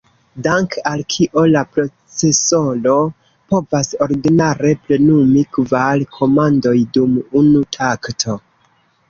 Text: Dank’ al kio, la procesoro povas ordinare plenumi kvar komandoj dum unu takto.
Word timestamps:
Dank’ 0.45 0.69
al 0.91 1.01
kio, 1.15 1.41
la 1.55 1.61
procesoro 1.75 2.93
povas 3.55 3.93
ordinare 4.07 4.73
plenumi 4.87 5.45
kvar 5.59 6.03
komandoj 6.17 6.75
dum 6.99 7.15
unu 7.45 7.63
takto. 7.81 8.41